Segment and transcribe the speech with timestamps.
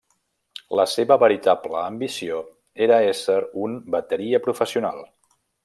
[0.77, 2.39] La seva veritable ambició
[2.87, 5.07] era ésser un bateria professional.